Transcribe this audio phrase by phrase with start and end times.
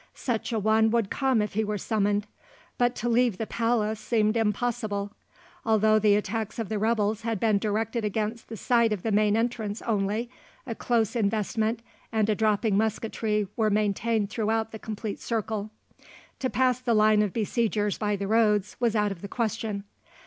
[0.15, 2.25] Such a one would come if he were summoned;
[2.79, 5.11] but to leave the palace seemed impossible.
[5.63, 9.37] Although the attacks of the rebels had been directed against the side of the main
[9.37, 10.27] entrance only,
[10.65, 15.69] a close investment and a dropping musketry were maintained throughout the complete circle.
[16.39, 19.83] To pass the line of besiegers by the roads was out of the question.